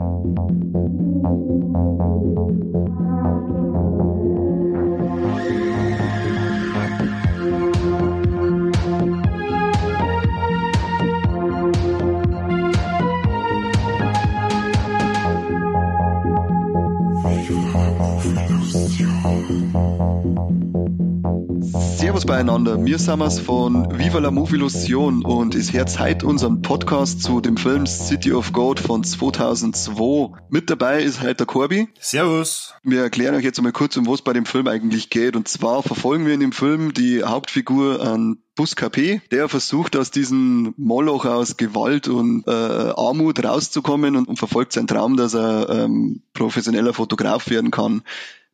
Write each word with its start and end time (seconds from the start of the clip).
Servus 0.00 0.40
beieinander, 22.30 22.86
wir 22.86 23.00
sind 23.00 23.22
es 23.22 23.40
von 23.40 23.98
Viva 23.98 24.20
la 24.20 24.30
Movilusion 24.30 25.24
und 25.24 25.56
es 25.56 25.72
hört 25.72 25.98
heute 25.98 26.28
unseren 26.28 26.62
Podcast 26.62 27.24
zu 27.24 27.40
dem 27.40 27.56
Film 27.56 27.88
City 27.88 28.32
of 28.32 28.52
God 28.52 28.78
von 28.78 29.02
2002. 29.02 30.38
Mit 30.48 30.70
dabei 30.70 31.02
ist 31.02 31.22
heute 31.22 31.34
der 31.34 31.46
Corby. 31.46 31.88
Servus. 31.98 32.72
Wir 32.84 33.02
erklären 33.02 33.34
euch 33.34 33.42
jetzt 33.42 33.58
einmal 33.58 33.72
kurz, 33.72 33.96
um 33.96 34.06
was 34.06 34.22
bei 34.22 34.32
dem 34.32 34.46
Film 34.46 34.68
eigentlich 34.68 35.10
geht. 35.10 35.34
Und 35.34 35.48
zwar 35.48 35.82
verfolgen 35.82 36.24
wir 36.24 36.34
in 36.34 36.38
dem 36.38 36.52
Film 36.52 36.94
die 36.94 37.24
Hauptfigur 37.24 38.00
an 38.00 38.38
Bus 38.54 38.76
KP, 38.76 39.22
der 39.32 39.48
versucht 39.48 39.96
aus 39.96 40.12
diesem 40.12 40.72
Moloch 40.76 41.24
aus 41.24 41.56
Gewalt 41.56 42.06
und 42.06 42.46
äh, 42.46 42.50
Armut 42.50 43.42
rauszukommen 43.42 44.14
und, 44.14 44.28
und, 44.28 44.36
verfolgt 44.36 44.74
seinen 44.74 44.86
Traum, 44.86 45.16
dass 45.16 45.34
er 45.34 45.68
ähm, 45.68 46.22
professioneller 46.32 46.92
Fotograf 46.92 47.50
werden 47.50 47.72
kann. 47.72 48.02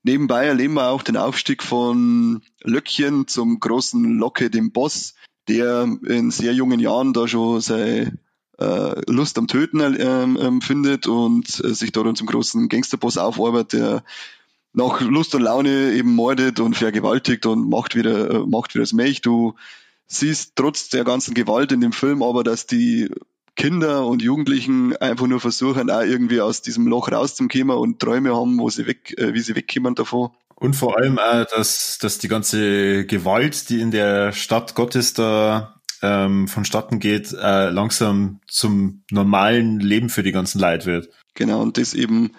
Nebenbei 0.06 0.46
erleben 0.46 0.74
wir 0.74 0.90
auch 0.90 1.02
den 1.02 1.16
Aufstieg 1.16 1.64
von 1.64 2.40
Löckchen 2.62 3.26
zum 3.26 3.58
großen 3.58 4.04
Locke, 4.18 4.50
dem 4.50 4.70
Boss, 4.70 5.14
der 5.48 5.82
in 6.06 6.30
sehr 6.30 6.52
jungen 6.52 6.78
Jahren 6.78 7.12
da 7.12 7.26
schon 7.26 7.60
seine 7.60 8.16
äh, 8.56 9.10
Lust 9.10 9.36
am 9.36 9.48
Töten 9.48 9.80
ähm, 9.80 10.38
ähm, 10.40 10.60
findet 10.60 11.08
und 11.08 11.60
äh, 11.64 11.74
sich 11.74 11.90
dort 11.90 12.16
zum 12.16 12.28
großen 12.28 12.68
Gangsterboss 12.68 13.18
aufarbeitet, 13.18 13.72
der 13.72 14.04
nach 14.72 15.00
Lust 15.00 15.34
und 15.34 15.42
Laune 15.42 15.94
eben 15.94 16.14
mordet 16.14 16.60
und 16.60 16.76
vergewaltigt 16.76 17.44
und 17.44 17.68
macht 17.68 17.96
wieder, 17.96 18.30
äh, 18.30 18.46
macht 18.46 18.74
wieder 18.74 18.84
das 18.84 18.92
Milch. 18.92 19.22
Du 19.22 19.56
siehst 20.06 20.52
trotz 20.54 20.88
der 20.88 21.02
ganzen 21.02 21.34
Gewalt 21.34 21.72
in 21.72 21.80
dem 21.80 21.92
Film 21.92 22.22
aber, 22.22 22.44
dass 22.44 22.66
die 22.66 23.10
Kinder 23.56 24.06
und 24.06 24.22
Jugendlichen 24.22 24.96
einfach 24.96 25.26
nur 25.26 25.40
versuchen, 25.40 25.90
auch 25.90 26.02
irgendwie 26.02 26.40
aus 26.40 26.62
diesem 26.62 26.86
Loch 26.86 27.10
rauszukommen 27.10 27.76
und 27.76 27.98
Träume 28.00 28.34
haben, 28.34 28.58
wo 28.58 28.70
sie 28.70 28.86
weg, 28.86 29.14
äh, 29.18 29.34
wie 29.34 29.40
sie 29.40 29.56
wegkommen 29.56 29.94
davon. 29.94 30.30
Und 30.54 30.74
vor 30.74 30.96
allem 30.96 31.18
auch, 31.18 31.44
dass, 31.46 31.98
dass 31.98 32.18
die 32.18 32.28
ganze 32.28 33.04
Gewalt, 33.04 33.68
die 33.68 33.80
in 33.80 33.90
der 33.90 34.32
Stadt 34.32 34.74
Gottes 34.74 35.12
da 35.12 35.74
ähm, 36.02 36.48
vonstatten 36.48 36.98
geht, 36.98 37.32
äh, 37.32 37.68
langsam 37.70 38.40
zum 38.46 39.02
normalen 39.10 39.80
Leben 39.80 40.08
für 40.08 40.22
die 40.22 40.32
ganzen 40.32 40.60
Leute 40.60 40.86
wird. 40.86 41.08
Genau, 41.34 41.60
und 41.60 41.76
das 41.76 41.94
eben 41.94 42.32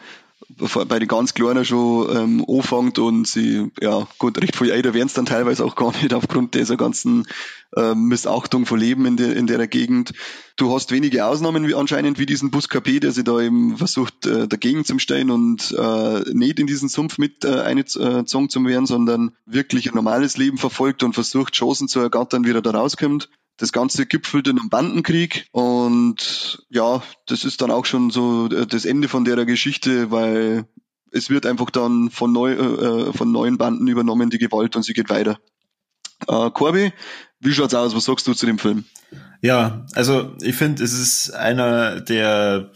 bei 0.49 0.99
den 0.99 1.07
ganz 1.07 1.33
Kleinen 1.33 1.65
schon 1.65 2.15
ähm, 2.15 2.45
anfängt 2.47 2.99
und 2.99 3.27
sie, 3.27 3.69
ja 3.81 4.07
gut, 4.17 4.41
recht 4.41 4.55
viel 4.55 4.71
älter 4.71 4.93
werden 4.93 5.07
es 5.07 5.13
dann 5.13 5.25
teilweise 5.25 5.65
auch 5.65 5.75
gar 5.75 5.91
nicht 5.91 6.13
aufgrund 6.13 6.55
dieser 6.55 6.77
ganzen 6.77 7.27
ähm, 7.75 8.05
Missachtung 8.07 8.65
von 8.65 8.79
Leben 8.79 9.05
in, 9.05 9.17
der 9.17 9.35
in 9.35 9.47
der 9.47 9.67
Gegend. 9.67 10.13
Du 10.55 10.73
hast 10.73 10.91
wenige 10.91 11.25
Ausnahmen 11.25 11.67
wie 11.67 11.75
anscheinend 11.75 12.17
wie 12.17 12.25
diesen 12.25 12.49
Bus 12.49 12.67
der 12.69 13.11
sich 13.11 13.23
da 13.23 13.41
eben 13.41 13.77
versucht 13.77 14.25
äh, 14.25 14.47
dagegen 14.47 14.85
zu 14.85 14.97
stehen 14.99 15.31
und 15.31 15.75
äh, 15.77 16.21
nicht 16.33 16.59
in 16.59 16.67
diesen 16.67 16.87
Sumpf 16.87 17.17
mit 17.17 17.43
äh, 17.43 17.59
eingezogen 17.59 18.45
äh, 18.45 18.49
zu 18.49 18.65
werden, 18.65 18.85
sondern 18.85 19.35
wirklich 19.45 19.89
ein 19.89 19.95
normales 19.95 20.37
Leben 20.37 20.57
verfolgt 20.57 21.03
und 21.03 21.13
versucht 21.13 21.55
Chancen 21.55 21.87
zu 21.87 21.99
ergattern, 21.99 22.45
wie 22.45 22.51
er 22.51 22.61
da 22.61 22.71
rauskommt. 22.71 23.29
Das 23.57 23.71
Ganze 23.71 24.05
gipfelt 24.05 24.47
in 24.47 24.59
einem 24.59 24.69
Bandenkrieg 24.69 25.47
und 25.51 26.63
ja, 26.69 27.01
das 27.25 27.43
ist 27.43 27.61
dann 27.61 27.71
auch 27.71 27.85
schon 27.85 28.11
so 28.11 28.47
äh, 28.47 28.67
das 28.67 28.85
Ende 28.85 29.07
von 29.07 29.25
der 29.25 29.45
Geschichte, 29.45 30.11
weil 30.11 30.65
es 31.11 31.29
wird 31.29 31.45
einfach 31.45 31.69
dann 31.71 32.09
von, 32.11 32.31
neu, 32.31 32.53
äh, 32.53 33.13
von 33.13 33.31
neuen 33.31 33.57
Banden 33.57 33.87
übernommen, 33.87 34.29
die 34.29 34.37
Gewalt 34.37 34.75
und 34.75 34.83
sie 34.83 34.93
geht 34.93 35.09
weiter. 35.09 35.39
Äh, 36.27 36.49
Corby, 36.51 36.93
wie 37.39 37.53
schaut's 37.53 37.73
aus? 37.73 37.95
Was 37.95 38.05
sagst 38.05 38.27
du 38.27 38.33
zu 38.33 38.45
dem 38.45 38.57
Film? 38.57 38.85
Ja, 39.41 39.85
also 39.93 40.35
ich 40.41 40.55
finde, 40.55 40.83
es 40.83 40.93
ist 40.93 41.31
einer 41.31 42.01
der 42.01 42.71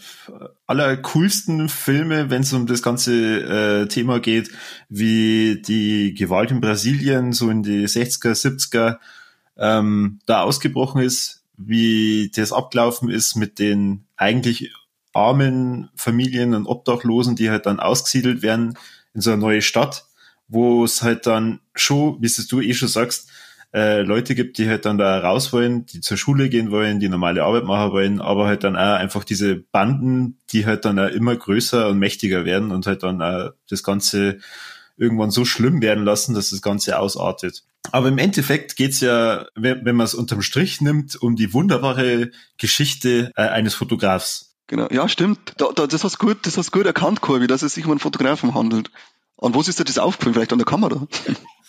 allercoolsten 0.66 1.68
Filme, 1.68 2.30
wenn 2.30 2.42
es 2.42 2.52
um 2.52 2.66
das 2.66 2.82
ganze 2.82 3.82
äh, 3.82 3.88
Thema 3.88 4.20
geht, 4.20 4.50
wie 4.88 5.60
die 5.60 6.14
Gewalt 6.14 6.52
in 6.52 6.60
Brasilien 6.60 7.32
so 7.32 7.50
in 7.50 7.62
die 7.64 7.86
60er, 7.86 8.32
70er 8.32 8.98
ähm, 9.56 10.20
da 10.26 10.42
ausgebrochen 10.42 11.02
ist, 11.02 11.44
wie 11.56 12.30
das 12.34 12.52
abgelaufen 12.52 13.10
ist 13.10 13.36
mit 13.36 13.58
den 13.58 14.06
eigentlich 14.16 14.72
armen 15.12 15.90
Familien 15.94 16.54
und 16.54 16.66
Obdachlosen, 16.66 17.36
die 17.36 17.50
halt 17.50 17.66
dann 17.66 17.80
ausgesiedelt 17.80 18.42
werden 18.42 18.78
in 19.14 19.20
so 19.20 19.32
eine 19.32 19.40
neue 19.40 19.62
Stadt, 19.62 20.06
wo 20.48 20.84
es 20.84 21.02
halt 21.02 21.26
dann 21.26 21.60
schon, 21.74 22.20
wie 22.20 22.26
es 22.26 22.46
du 22.46 22.60
eh 22.60 22.74
schon 22.74 22.88
sagst, 22.88 23.30
äh, 23.74 24.02
Leute 24.02 24.34
gibt, 24.34 24.58
die 24.58 24.68
halt 24.68 24.84
dann 24.84 24.98
da 24.98 25.18
raus 25.18 25.52
wollen, 25.52 25.86
die 25.86 26.00
zur 26.00 26.18
Schule 26.18 26.50
gehen 26.50 26.70
wollen, 26.70 27.00
die 27.00 27.08
normale 27.08 27.42
Arbeit 27.42 27.64
machen 27.64 27.92
wollen, 27.92 28.20
aber 28.20 28.46
halt 28.46 28.64
dann 28.64 28.76
auch 28.76 28.96
einfach 28.96 29.24
diese 29.24 29.56
Banden, 29.56 30.38
die 30.50 30.66
halt 30.66 30.84
dann 30.84 30.98
auch 30.98 31.08
immer 31.08 31.36
größer 31.36 31.88
und 31.88 31.98
mächtiger 31.98 32.44
werden 32.44 32.70
und 32.70 32.86
halt 32.86 33.02
dann 33.02 33.22
auch 33.22 33.50
das 33.68 33.82
Ganze 33.82 34.38
irgendwann 34.96 35.30
so 35.30 35.44
schlimm 35.44 35.82
werden 35.82 36.04
lassen, 36.04 36.34
dass 36.34 36.50
das 36.50 36.62
Ganze 36.62 36.98
ausartet. 36.98 37.64
Aber 37.90 38.08
im 38.08 38.18
Endeffekt 38.18 38.76
geht's 38.76 39.00
ja, 39.00 39.46
wenn, 39.54 39.84
wenn 39.84 39.96
man 39.96 40.04
es 40.04 40.14
unterm 40.14 40.42
Strich 40.42 40.80
nimmt, 40.80 41.20
um 41.20 41.36
die 41.36 41.52
wunderbare 41.52 42.30
Geschichte 42.58 43.32
äh, 43.36 43.42
eines 43.42 43.74
Fotografs. 43.74 44.54
Genau, 44.68 44.88
ja, 44.90 45.08
stimmt. 45.08 45.54
Da, 45.58 45.66
da, 45.74 45.86
das 45.86 46.04
hast 46.04 46.18
gut, 46.18 46.46
das 46.46 46.56
hast 46.56 46.70
gut 46.70 46.86
erkannt, 46.86 47.20
Corby, 47.20 47.46
dass 47.46 47.62
es 47.62 47.74
sich 47.74 47.84
um 47.84 47.90
einen 47.90 48.00
Fotografen 48.00 48.54
handelt. 48.54 48.90
Und 49.36 49.54
wo 49.54 49.60
ist 49.60 49.78
dir 49.78 49.84
das 49.84 49.98
aufgefallen? 49.98 50.34
Vielleicht 50.34 50.52
an 50.52 50.58
der 50.58 50.66
Kamera? 50.66 51.06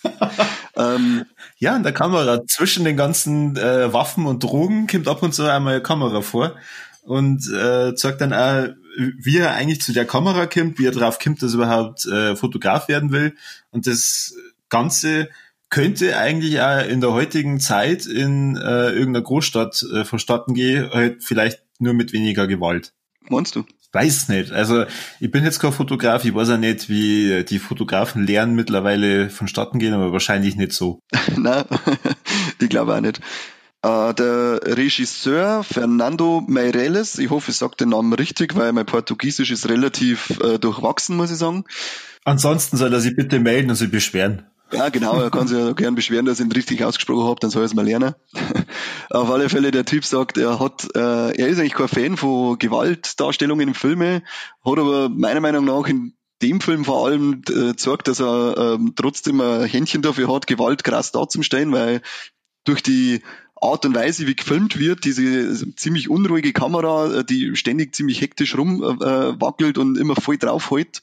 ähm, 0.77 1.25
ja, 1.57 1.75
an 1.75 1.83
der 1.83 1.93
Kamera. 1.93 2.45
Zwischen 2.45 2.85
den 2.85 2.95
ganzen 2.95 3.57
äh, 3.57 3.91
Waffen 3.91 4.27
und 4.27 4.43
Drogen 4.43 4.87
kommt 4.87 5.07
ab 5.07 5.23
und 5.23 5.33
zu 5.33 5.51
einmal 5.51 5.73
eine 5.73 5.83
Kamera 5.83 6.21
vor 6.21 6.55
und 7.01 7.51
äh, 7.51 7.95
zeigt 7.95 8.21
dann 8.21 8.31
auch, 8.31 8.69
wie 8.97 9.37
er 9.37 9.53
eigentlich 9.53 9.81
zu 9.81 9.93
der 9.93 10.05
Kamera 10.05 10.45
kommt, 10.45 10.79
wie 10.79 10.85
er 10.85 10.91
drauf 10.91 11.19
kommt, 11.19 11.41
dass 11.41 11.53
er 11.53 11.55
überhaupt 11.55 12.05
äh, 12.05 12.35
Fotograf 12.35 12.87
werden 12.87 13.11
will. 13.11 13.35
Und 13.71 13.87
das 13.87 14.35
Ganze 14.69 15.29
könnte 15.69 16.17
eigentlich 16.17 16.61
auch 16.61 16.85
in 16.85 17.01
der 17.01 17.13
heutigen 17.13 17.59
Zeit 17.59 18.05
in 18.05 18.55
äh, 18.57 18.89
irgendeiner 18.89 19.23
Großstadt 19.23 19.83
äh, 19.93 20.05
vonstatten 20.05 20.53
gehen, 20.53 20.89
halt 20.91 21.23
vielleicht 21.23 21.63
nur 21.79 21.93
mit 21.93 22.13
weniger 22.13 22.47
Gewalt. 22.47 22.93
Meinst 23.29 23.55
du? 23.55 23.65
Weiß 23.91 24.27
nicht. 24.27 24.51
Also 24.51 24.85
ich 25.19 25.29
bin 25.29 25.43
jetzt 25.43 25.59
kein 25.59 25.71
Fotograf, 25.71 26.25
ich 26.25 26.33
weiß 26.33 26.49
auch 26.51 26.57
nicht, 26.57 26.89
wie 26.89 27.43
die 27.43 27.59
Fotografen 27.59 28.25
lernen 28.25 28.55
mittlerweile 28.55 29.29
vonstatten 29.29 29.79
gehen, 29.79 29.93
aber 29.93 30.11
wahrscheinlich 30.11 30.55
nicht 30.55 30.73
so. 30.73 30.99
Nein, 31.37 31.63
ich 32.59 32.69
glaube 32.69 32.95
auch 32.95 33.01
nicht. 33.01 33.21
Uh, 33.85 34.13
der 34.13 34.61
Regisseur 34.63 35.61
Fernando 35.63 36.41
Meireles, 36.47 37.19
ich 37.19 37.29
hoffe, 37.29 37.51
ich 37.51 37.57
sage 37.57 37.75
den 37.75 37.89
Namen 37.89 38.13
richtig, 38.13 38.55
weil 38.55 38.71
mein 38.71 38.85
Portugiesisch 38.85 39.51
ist 39.51 39.67
relativ 39.67 40.39
uh, 40.41 40.57
durchwachsen, 40.57 41.17
muss 41.17 41.31
ich 41.31 41.37
sagen. 41.37 41.65
Ansonsten 42.23 42.77
soll 42.77 42.93
er 42.93 43.01
sich 43.01 43.13
bitte 43.13 43.41
melden 43.41 43.69
und 43.71 43.75
sich 43.75 43.91
beschweren. 43.91 44.43
Ja, 44.71 44.87
genau, 44.87 45.19
er 45.19 45.29
kann 45.29 45.47
sich 45.47 45.57
ja 45.57 45.73
gern 45.73 45.95
beschweren, 45.95 46.25
dass 46.25 46.39
ich 46.39 46.45
ihn 46.45 46.51
richtig 46.53 46.83
ausgesprochen 46.83 47.27
habe, 47.27 47.39
dann 47.41 47.51
soll 47.51 47.63
er 47.63 47.65
es 47.65 47.73
mal 47.73 47.85
lernen. 47.85 48.15
Auf 49.09 49.29
alle 49.29 49.49
Fälle, 49.49 49.71
der 49.71 49.83
Typ 49.83 50.05
sagt, 50.05 50.37
er 50.37 50.59
hat, 50.61 50.87
äh, 50.95 50.99
er 51.37 51.47
ist 51.47 51.59
eigentlich 51.59 51.73
kein 51.73 51.89
Fan 51.89 52.17
von 52.17 52.57
Gewaltdarstellungen 52.57 53.67
in 53.67 53.73
Filmen, 53.75 54.23
hat 54.65 54.79
aber 54.79 55.09
meiner 55.09 55.41
Meinung 55.41 55.65
nach 55.65 55.87
in 55.87 56.13
dem 56.41 56.61
Film 56.61 56.85
vor 56.85 57.05
allem 57.05 57.41
äh, 57.49 57.71
gezeigt, 57.71 58.07
dass 58.07 58.19
er 58.19 58.75
ähm, 58.79 58.93
trotzdem 58.95 59.41
ein 59.41 59.65
Händchen 59.65 60.01
dafür 60.01 60.33
hat, 60.33 60.47
Gewalt 60.47 60.83
krass 60.83 61.11
darzustellen, 61.11 61.71
weil 61.71 62.01
durch 62.63 62.81
die 62.81 63.21
Art 63.63 63.85
und 63.85 63.95
Weise, 63.95 64.27
wie 64.27 64.35
gefilmt 64.35 64.77
wird, 64.77 65.05
diese 65.05 65.75
ziemlich 65.75 66.09
unruhige 66.09 66.53
Kamera, 66.53 67.19
äh, 67.19 67.23
die 67.23 67.55
ständig 67.55 67.95
ziemlich 67.95 68.21
hektisch 68.21 68.57
rumwackelt 68.57 69.77
äh, 69.77 69.79
und 69.79 69.97
immer 69.97 70.15
voll 70.15 70.37
draufhält, 70.37 71.01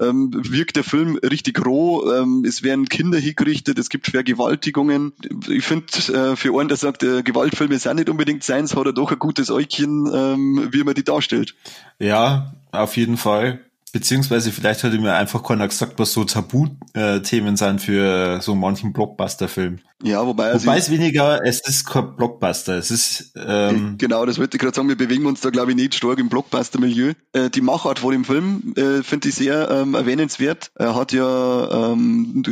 ähm, 0.00 0.30
wirkt 0.32 0.76
der 0.76 0.84
Film 0.84 1.16
richtig 1.16 1.64
roh. 1.64 2.10
Ähm, 2.12 2.44
es 2.46 2.62
werden 2.62 2.88
Kinder 2.88 3.18
hingerichtet, 3.18 3.78
es 3.78 3.88
gibt 3.88 4.08
Vergewaltigungen. 4.08 5.12
Ich 5.48 5.64
finde, 5.64 5.86
äh, 6.12 6.36
für 6.36 6.58
einen, 6.58 6.68
der 6.68 6.76
sagt, 6.76 7.02
äh, 7.02 7.22
Gewaltfilme 7.22 7.78
sind 7.78 7.96
nicht 7.96 8.08
unbedingt 8.08 8.44
seins, 8.44 8.76
hat 8.76 8.86
er 8.86 8.92
doch 8.92 9.12
ein 9.12 9.18
gutes 9.18 9.50
Äugchen, 9.50 10.10
ähm, 10.12 10.68
wie 10.72 10.84
man 10.84 10.94
die 10.94 11.04
darstellt. 11.04 11.54
Ja, 11.98 12.54
auf 12.72 12.96
jeden 12.96 13.16
Fall. 13.16 13.60
Beziehungsweise 13.92 14.52
vielleicht 14.52 14.82
hätte 14.82 14.98
mir 14.98 15.12
einfach 15.14 15.42
keiner 15.42 15.68
gesagt, 15.68 15.98
was 15.98 16.12
so 16.12 16.24
Tabuthemen 16.24 17.56
sind 17.56 17.80
für 17.82 18.40
so 18.40 18.54
manchen 18.54 18.94
Blockbuster-Film. 18.94 19.80
Ja, 20.02 20.26
wobei. 20.26 20.54
Wobei 20.54 20.78
es 20.78 20.90
weniger, 20.90 21.44
es 21.44 21.60
ist 21.60 21.84
kein 21.84 22.16
Blockbuster, 22.16 22.78
es 22.78 22.90
ist, 22.90 23.34
ähm 23.36 23.96
Genau, 23.98 24.24
das 24.24 24.38
wollte 24.38 24.56
ich 24.56 24.62
gerade 24.62 24.74
sagen, 24.74 24.88
wir 24.88 24.96
bewegen 24.96 25.26
uns 25.26 25.42
da 25.42 25.50
glaube 25.50 25.72
ich 25.72 25.76
nicht 25.76 25.94
stark 25.94 26.18
im 26.18 26.30
Blockbuster-Milieu. 26.30 27.12
Äh, 27.34 27.50
die 27.50 27.60
Machart 27.60 27.98
von 27.98 28.12
dem 28.12 28.24
Film 28.24 28.72
äh, 28.76 29.02
finde 29.02 29.28
ich 29.28 29.34
sehr 29.34 29.70
ähm, 29.70 29.94
erwähnenswert. 29.94 30.72
Er 30.74 30.94
hat 30.94 31.12
ja 31.12 31.92
ähm, 31.92 32.42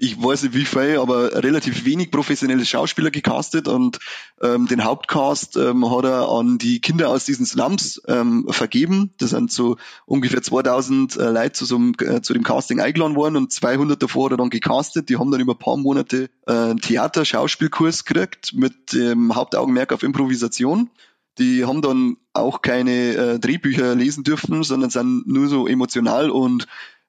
ich 0.00 0.22
weiß 0.22 0.44
nicht 0.44 0.54
wie 0.54 0.64
viel, 0.64 0.98
aber 0.98 1.42
relativ 1.42 1.84
wenig 1.84 2.10
professionelle 2.10 2.64
Schauspieler 2.64 3.10
gecastet 3.10 3.68
und 3.68 3.98
ähm, 4.42 4.66
den 4.66 4.84
Hauptcast 4.84 5.56
ähm, 5.56 5.90
hat 5.90 6.04
er 6.04 6.28
an 6.28 6.58
die 6.58 6.80
Kinder 6.80 7.08
aus 7.08 7.24
diesen 7.24 7.46
Slums 7.46 8.02
ähm, 8.06 8.46
vergeben. 8.50 9.12
Das 9.18 9.30
sind 9.30 9.50
so 9.50 9.76
ungefähr 10.06 10.42
2000 10.42 11.16
äh, 11.16 11.30
Leute 11.30 11.52
zu, 11.52 11.64
so 11.64 11.76
einem, 11.76 11.94
äh, 12.00 12.20
zu 12.22 12.32
dem 12.32 12.42
Casting 12.42 12.80
eingeladen 12.80 13.16
worden 13.16 13.36
und 13.36 13.52
200 13.52 14.02
davor 14.02 14.26
hat 14.26 14.32
er 14.32 14.36
dann 14.38 14.50
gecastet. 14.50 15.08
Die 15.08 15.16
haben 15.16 15.30
dann 15.30 15.40
über 15.40 15.54
ein 15.54 15.58
paar 15.58 15.76
Monate 15.76 16.30
äh, 16.46 16.74
Theater-Schauspielkurs 16.74 18.04
gekriegt 18.04 18.54
mit 18.54 18.92
dem 18.92 19.34
Hauptaugenmerk 19.34 19.92
auf 19.92 20.02
Improvisation. 20.02 20.90
Die 21.38 21.64
haben 21.64 21.82
dann 21.82 22.16
auch 22.32 22.62
keine 22.62 23.14
äh, 23.14 23.38
Drehbücher 23.38 23.94
lesen 23.94 24.24
dürfen, 24.24 24.64
sondern 24.64 24.90
sind 24.90 25.26
nur 25.26 25.48
so 25.48 25.68
emotional 25.68 26.30
und 26.30 26.66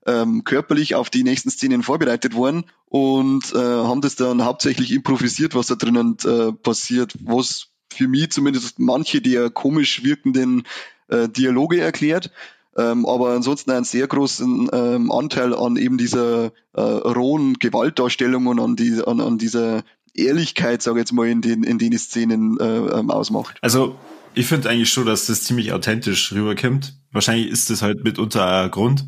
ähm, 0.09 0.43
körperlich 0.43 0.95
auf 0.95 1.09
die 1.09 1.23
nächsten 1.23 1.49
Szenen 1.51 1.83
vorbereitet 1.83 2.33
worden 2.33 2.65
und 2.85 3.53
äh, 3.53 3.57
haben 3.57 4.01
das 4.01 4.15
dann 4.15 4.43
hauptsächlich 4.43 4.91
improvisiert, 4.91 5.55
was 5.55 5.67
da 5.67 5.75
drinnen 5.75 6.17
äh, 6.25 6.51
passiert, 6.51 7.13
was 7.21 7.67
für 7.93 8.07
mich 8.07 8.31
zumindest 8.31 8.79
manche 8.79 9.21
der 9.21 9.49
komisch 9.49 10.03
wirkenden 10.03 10.63
äh, 11.07 11.29
Dialoge 11.29 11.79
erklärt. 11.79 12.31
Ähm, 12.77 13.05
aber 13.05 13.31
ansonsten 13.31 13.71
einen 13.71 13.83
sehr 13.83 14.07
großen 14.07 14.69
ähm, 14.71 15.11
Anteil 15.11 15.53
an 15.53 15.75
eben 15.75 15.97
dieser 15.97 16.51
äh, 16.73 16.81
rohen 16.81 17.55
Gewaltdarstellung 17.55 18.47
und 18.47 18.59
an, 18.59 18.75
die, 18.75 19.01
an, 19.05 19.19
an 19.19 19.37
dieser 19.37 19.83
Ehrlichkeit, 20.13 20.81
sage 20.81 20.99
ich 20.99 21.01
jetzt 21.03 21.13
mal, 21.13 21.27
in 21.27 21.41
den, 21.41 21.63
in 21.63 21.77
den 21.77 21.97
Szenen 21.97 22.57
äh, 22.59 22.63
ähm, 22.99 23.09
ausmacht. 23.09 23.57
Also 23.61 23.95
ich 24.33 24.45
finde 24.45 24.69
eigentlich 24.69 24.89
schon, 24.89 25.05
dass 25.05 25.25
das 25.25 25.43
ziemlich 25.43 25.73
authentisch 25.73 26.31
rüberkommt. 26.31 26.95
Wahrscheinlich 27.11 27.49
ist 27.49 27.69
das 27.69 27.81
halt 27.81 28.03
mitunter 28.03 28.63
ein 28.63 28.71
Grund 28.71 29.07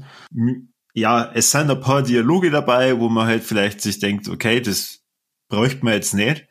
ja, 0.93 1.31
es 1.33 1.51
sind 1.51 1.69
ein 1.69 1.79
paar 1.79 2.03
Dialoge 2.03 2.51
dabei, 2.51 2.99
wo 2.99 3.09
man 3.09 3.27
halt 3.27 3.43
vielleicht 3.43 3.81
sich 3.81 3.99
denkt, 3.99 4.27
okay, 4.27 4.61
das 4.61 5.01
bräuchte 5.49 5.83
man 5.85 5.93
jetzt 5.93 6.13
nicht. 6.13 6.47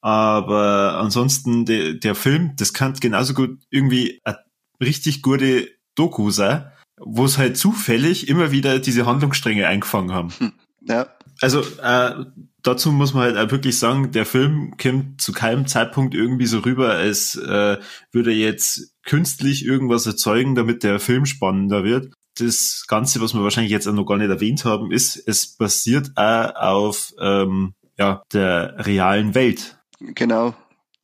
Aber 0.00 0.98
ansonsten, 0.98 1.64
de, 1.66 1.98
der 1.98 2.14
Film, 2.14 2.54
das 2.56 2.72
kann 2.72 2.94
genauso 2.94 3.34
gut 3.34 3.58
irgendwie 3.70 4.20
eine 4.24 4.38
richtig 4.80 5.22
gute 5.22 5.68
Doku 5.94 6.30
sein, 6.30 6.70
wo 6.98 7.24
es 7.24 7.36
halt 7.36 7.56
zufällig 7.56 8.28
immer 8.28 8.50
wieder 8.50 8.78
diese 8.78 9.06
Handlungsstränge 9.06 9.66
eingefangen 9.66 10.12
haben. 10.12 10.30
Hm, 10.38 10.52
ja. 10.82 11.08
Also 11.42 11.62
äh, 11.82 12.24
dazu 12.62 12.92
muss 12.92 13.12
man 13.12 13.24
halt 13.24 13.36
auch 13.36 13.50
wirklich 13.50 13.78
sagen, 13.78 14.12
der 14.12 14.26
Film 14.26 14.74
kommt 14.80 15.20
zu 15.20 15.32
keinem 15.32 15.66
Zeitpunkt 15.66 16.14
irgendwie 16.14 16.46
so 16.46 16.60
rüber, 16.60 16.90
als 16.90 17.36
äh, 17.36 17.78
würde 18.12 18.32
jetzt 18.32 18.94
künstlich 19.04 19.64
irgendwas 19.64 20.06
erzeugen, 20.06 20.54
damit 20.54 20.82
der 20.82 21.00
Film 21.00 21.26
spannender 21.26 21.84
wird 21.84 22.12
das 22.40 22.84
Ganze, 22.86 23.20
was 23.20 23.34
wir 23.34 23.42
wahrscheinlich 23.42 23.72
jetzt 23.72 23.86
auch 23.86 23.92
noch 23.92 24.04
gar 24.04 24.16
nicht 24.16 24.30
erwähnt 24.30 24.64
haben, 24.64 24.90
ist, 24.90 25.22
es 25.26 25.46
basiert 25.46 26.12
auch 26.16 26.54
auf 26.54 27.14
ähm, 27.20 27.74
ja, 27.98 28.22
der 28.32 28.86
realen 28.86 29.34
Welt. 29.34 29.78
Genau. 30.00 30.54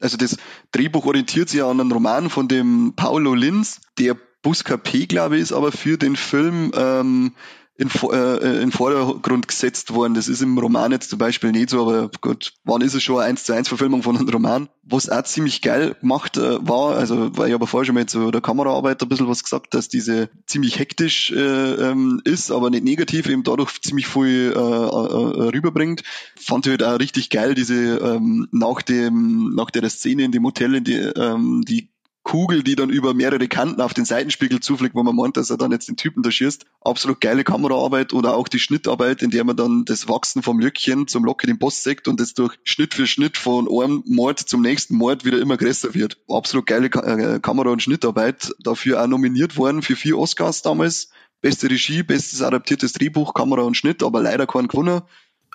Also 0.01 0.17
das 0.17 0.37
Drehbuch 0.73 1.07
orientiert 1.07 1.49
sich 1.49 1.63
an 1.63 1.81
einen 1.81 1.93
Roman 1.93 2.31
von 2.31 2.49
dem 2.49 2.95
Paulo 2.97 3.35
Linz, 3.35 3.81
der 3.99 4.17
Buscapé, 4.43 5.07
glaube 5.07 5.37
ich, 5.37 5.43
ist 5.43 5.53
aber 5.53 5.73
für 5.73 5.99
den 5.99 6.17
Film 6.17 6.71
ähm, 6.75 7.33
in, 7.79 7.91
äh, 8.11 8.63
in 8.63 8.73
Vordergrund 8.73 9.49
gesetzt 9.49 9.93
worden. 9.93 10.15
Das 10.15 10.29
ist 10.29 10.43
im 10.43 10.57
Roman 10.57 10.93
jetzt 10.93 11.11
zum 11.11 11.19
Beispiel 11.19 11.53
nicht 11.53 11.71
so, 11.71 11.83
aber 11.83 12.11
gut, 12.21 12.55
wann 12.65 12.81
ist 12.81 12.95
es 12.95 13.03
schon 13.03 13.17
eine 13.17 13.27
1 13.27 13.45
zu 13.45 13.53
1 13.53 13.69
Verfilmung 13.69 14.03
von 14.03 14.17
einem 14.17 14.29
Roman? 14.29 14.69
Was 14.83 15.11
auch 15.11 15.23
ziemlich 15.25 15.61
geil 15.63 15.95
gemacht 16.01 16.37
äh, 16.39 16.67
war, 16.67 16.97
also 16.97 17.37
weil 17.37 17.49
ich 17.49 17.55
aber 17.55 17.67
vorher 17.67 17.87
schon 17.87 17.95
mal 17.95 18.07
zu 18.07 18.31
der 18.31 18.41
Kameraarbeit 18.41 19.03
ein 19.03 19.09
bisschen 19.09 19.29
was 19.29 19.45
gesagt, 19.45 19.75
dass 19.75 19.89
diese 19.89 20.31
ziemlich 20.47 20.79
hektisch 20.79 21.33
äh, 21.33 21.37
ähm, 21.37 22.23
ist, 22.25 22.51
aber 22.51 22.71
nicht 22.71 22.85
negativ, 22.85 23.29
eben 23.29 23.43
dadurch 23.43 23.81
ziemlich 23.83 24.07
viel 24.07 24.55
äh, 24.57 24.59
äh, 24.59 25.49
rüberbringt. 25.51 26.03
Fand 26.41 26.67
ich 26.67 26.71
halt 26.71 26.83
auch 26.83 26.99
richtig 26.99 27.31
geil, 27.31 27.55
diese 27.55 27.99
ähm, 27.99 28.49
nach 28.53 28.81
dem, 28.81 29.55
nach 29.55 29.71
der 29.71 29.89
Szene 29.91 30.25
in 30.25 30.33
dem 30.33 30.45
Hotel, 30.45 30.77
in 30.77 30.85
die, 30.85 30.95
ähm, 30.95 31.63
die 31.67 31.91
Kugel, 32.27 32.65
die 32.65 32.75
dann 32.75 32.91
über 32.91 33.15
mehrere 33.15 33.47
Kanten 33.47 33.81
auf 33.81 33.95
den 33.95 34.05
Seitenspiegel 34.05 34.59
zufliegt, 34.59 34.97
wo 34.97 35.03
man 35.05 35.15
meint, 35.15 35.37
dass 35.37 35.49
er 35.49 35.57
dann 35.57 35.71
jetzt 35.71 35.89
den 35.89 35.97
Typen 35.97 36.25
da 36.25 36.33
schießt. 36.33 36.67
Absolut 36.81 37.21
geile 37.21 37.45
Kameraarbeit 37.45 38.13
oder 38.13 38.35
auch 38.35 38.49
die 38.49 38.59
Schnittarbeit, 38.59 39.23
in 39.23 39.31
der 39.31 39.45
man 39.45 39.57
dann 39.57 39.85
das 39.85 40.09
Wachsen 40.09 40.43
vom 40.43 40.59
Löckchen 40.59 41.07
zum 41.07 41.25
Locke 41.25 41.47
den 41.47 41.59
Boss 41.59 41.85
sagt 41.85 42.09
und 42.09 42.19
das 42.19 42.35
durch 42.35 42.59
Schnitt 42.65 42.95
für 42.95 43.07
Schnitt 43.07 43.39
von 43.39 43.69
einem 43.69 44.03
Mord 44.07 44.41
zum 44.41 44.61
nächsten 44.61 44.97
Mord 44.97 45.25
wieder 45.25 45.39
immer 45.39 45.57
größer 45.57 45.95
wird. 45.95 46.19
Absolut 46.29 46.67
geile 46.67 46.87
äh, 46.87 47.39
Kamera- 47.39 47.71
und 47.71 47.81
Schnittarbeit. 47.81 48.53
Dafür 48.59 49.01
auch 49.01 49.07
nominiert 49.07 49.57
worden 49.57 49.83
für 49.83 49.95
vier 49.95 50.19
Oscars 50.19 50.63
damals. 50.63 51.11
Beste 51.43 51.71
Regie, 51.71 52.03
bestes 52.03 52.43
adaptiertes 52.43 52.93
Drehbuch, 52.95 53.35
Kamera 53.35 53.63
und 53.63 53.77
Schnitt, 53.77 54.03
aber 54.03 54.21
leider 54.21 54.49
kein 54.49 54.67
Gewinner. 54.67 55.07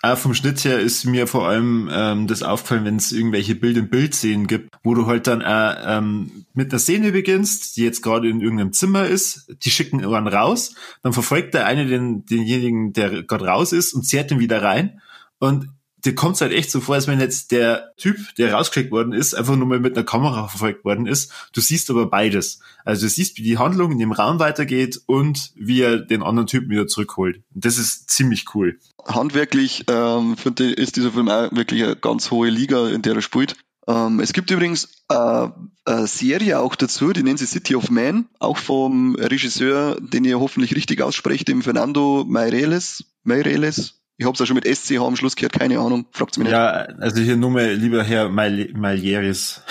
Auch 0.03 0.17
vom 0.17 0.33
Schnitt 0.33 0.63
her 0.65 0.79
ist 0.79 1.05
mir 1.05 1.27
vor 1.27 1.47
allem 1.47 1.87
ähm, 1.91 2.25
das 2.25 2.41
aufgefallen, 2.41 2.85
wenn 2.85 2.95
es 2.95 3.11
irgendwelche 3.11 3.53
Bild-in-Bild-Szenen 3.53 4.47
gibt, 4.47 4.75
wo 4.83 4.95
du 4.95 5.05
halt 5.05 5.27
dann 5.27 5.43
auch, 5.43 5.75
ähm, 5.85 6.45
mit 6.53 6.71
einer 6.71 6.79
Szene 6.79 7.11
beginnst, 7.11 7.77
die 7.77 7.83
jetzt 7.83 8.01
gerade 8.01 8.27
in 8.27 8.41
irgendeinem 8.41 8.73
Zimmer 8.73 9.05
ist, 9.05 9.53
die 9.63 9.69
schicken 9.69 10.03
einen 10.03 10.27
raus, 10.27 10.73
dann 11.03 11.13
verfolgt 11.13 11.53
der 11.53 11.67
eine 11.67 11.85
den, 11.85 12.25
denjenigen, 12.25 12.93
der 12.93 13.21
gerade 13.23 13.45
raus 13.45 13.73
ist 13.73 13.93
und 13.93 14.07
zerrt 14.07 14.31
ihn 14.31 14.39
wieder 14.39 14.63
rein. 14.63 15.01
Und 15.37 15.67
dir 16.05 16.15
kommt 16.15 16.39
halt 16.41 16.51
echt 16.51 16.71
so 16.71 16.81
vor, 16.81 16.95
als 16.95 17.07
wenn 17.07 17.19
jetzt 17.19 17.51
der 17.51 17.93
Typ, 17.97 18.17
der 18.37 18.53
rausgeschickt 18.53 18.91
worden 18.91 19.13
ist, 19.13 19.33
einfach 19.33 19.55
nur 19.55 19.67
mal 19.67 19.79
mit 19.79 19.95
einer 19.95 20.05
Kamera 20.05 20.47
verfolgt 20.47 20.83
worden 20.85 21.05
ist. 21.05 21.31
Du 21.53 21.61
siehst 21.61 21.89
aber 21.89 22.07
beides. 22.07 22.59
Also 22.85 23.05
du 23.05 23.09
siehst, 23.09 23.37
wie 23.37 23.43
die 23.43 23.57
Handlung 23.57 23.91
in 23.91 23.99
dem 23.99 24.11
Raum 24.11 24.39
weitergeht 24.39 25.01
und 25.05 25.51
wie 25.55 25.81
er 25.81 25.97
den 25.97 26.23
anderen 26.23 26.47
Typen 26.47 26.69
wieder 26.69 26.87
zurückholt. 26.87 27.41
Das 27.53 27.77
ist 27.77 28.09
ziemlich 28.09 28.45
cool. 28.55 28.79
Handwerklich 29.05 29.85
ähm, 29.87 30.37
finde 30.37 30.71
ist 30.71 30.95
dieser 30.95 31.11
Film 31.11 31.29
auch 31.29 31.51
wirklich 31.51 31.83
eine 31.83 31.95
ganz 31.95 32.31
hohe 32.31 32.49
Liga, 32.49 32.89
in 32.89 33.01
der 33.01 33.15
er 33.15 33.21
spielt. 33.21 33.55
Ähm, 33.87 34.19
es 34.19 34.33
gibt 34.33 34.51
übrigens 34.51 34.89
äh, 35.09 35.47
eine 35.85 36.07
Serie 36.07 36.59
auch 36.59 36.75
dazu, 36.75 37.11
die 37.13 37.23
nennt 37.23 37.39
sich 37.39 37.49
City 37.49 37.75
of 37.75 37.89
Man, 37.89 38.29
auch 38.39 38.57
vom 38.57 39.15
Regisseur, 39.15 39.97
den 39.99 40.23
ihr 40.23 40.39
hoffentlich 40.39 40.75
richtig 40.75 41.01
aussprecht, 41.01 41.47
dem 41.47 41.63
Fernando 41.63 42.23
Meireles. 42.27 43.05
Meireles, 43.23 44.00
ich 44.17 44.25
habe 44.25 44.33
es 44.33 44.39
ja 44.39 44.45
schon 44.45 44.55
mit 44.55 44.65
SCH 44.65 44.97
am 44.97 45.15
Schluss 45.15 45.35
gehört, 45.35 45.53
keine 45.53 45.79
Ahnung, 45.79 46.05
fragt's 46.11 46.37
mich 46.37 46.45
nicht. 46.45 46.53
Ja, 46.53 46.85
also 46.99 47.21
hier 47.21 47.37
nur 47.37 47.49
mal 47.49 47.73
lieber 47.73 48.03
Herr 48.03 48.29
Malieris. 48.29 49.61